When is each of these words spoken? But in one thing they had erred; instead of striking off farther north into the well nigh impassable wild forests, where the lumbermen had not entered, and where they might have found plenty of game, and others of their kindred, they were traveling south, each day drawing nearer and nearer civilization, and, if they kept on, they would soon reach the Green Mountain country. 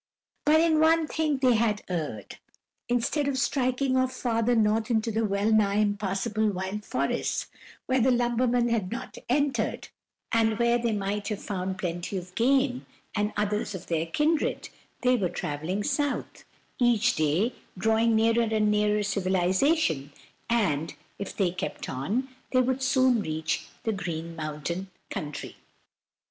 But 0.45 0.59
in 0.61 0.79
one 0.79 1.05
thing 1.05 1.37
they 1.37 1.53
had 1.53 1.83
erred; 1.87 2.37
instead 2.89 3.27
of 3.27 3.37
striking 3.37 3.95
off 3.95 4.11
farther 4.11 4.55
north 4.55 4.89
into 4.89 5.11
the 5.11 5.23
well 5.25 5.51
nigh 5.51 5.75
impassable 5.75 6.49
wild 6.49 6.83
forests, 6.83 7.51
where 7.85 8.01
the 8.01 8.09
lumbermen 8.09 8.69
had 8.69 8.91
not 8.91 9.15
entered, 9.29 9.89
and 10.31 10.57
where 10.57 10.79
they 10.79 10.91
might 10.93 11.27
have 11.27 11.39
found 11.39 11.77
plenty 11.77 12.17
of 12.17 12.33
game, 12.33 12.87
and 13.13 13.31
others 13.37 13.75
of 13.75 13.85
their 13.85 14.07
kindred, 14.07 14.69
they 15.03 15.15
were 15.15 15.29
traveling 15.29 15.83
south, 15.83 16.45
each 16.79 17.13
day 17.15 17.53
drawing 17.77 18.15
nearer 18.15 18.41
and 18.51 18.71
nearer 18.71 19.03
civilization, 19.03 20.11
and, 20.49 20.95
if 21.19 21.37
they 21.37 21.51
kept 21.51 21.87
on, 21.87 22.27
they 22.51 22.59
would 22.63 22.81
soon 22.81 23.21
reach 23.21 23.67
the 23.83 23.93
Green 23.93 24.35
Mountain 24.35 24.89
country. 25.11 25.57